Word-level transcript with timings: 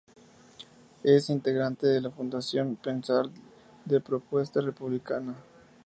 Es 1.03 1.29
integrante 1.29 1.85
de 1.85 2.01
la 2.01 2.09
Fundación 2.09 2.75
Pensar 2.75 3.27
de 3.85 4.01
Propuesta 4.01 4.59
Republicana. 4.59 5.35